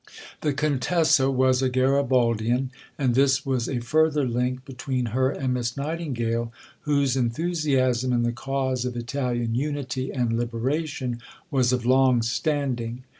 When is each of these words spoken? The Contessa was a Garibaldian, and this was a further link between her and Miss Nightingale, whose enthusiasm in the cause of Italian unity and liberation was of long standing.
The 0.41 0.51
Contessa 0.53 1.29
was 1.29 1.61
a 1.61 1.69
Garibaldian, 1.69 2.71
and 2.97 3.13
this 3.13 3.45
was 3.45 3.69
a 3.69 3.81
further 3.81 4.27
link 4.27 4.65
between 4.65 5.05
her 5.13 5.29
and 5.29 5.53
Miss 5.53 5.77
Nightingale, 5.77 6.51
whose 6.79 7.15
enthusiasm 7.15 8.11
in 8.11 8.23
the 8.23 8.31
cause 8.31 8.83
of 8.83 8.95
Italian 8.95 9.53
unity 9.53 10.11
and 10.11 10.35
liberation 10.35 11.21
was 11.51 11.71
of 11.71 11.85
long 11.85 12.23
standing. 12.23 13.03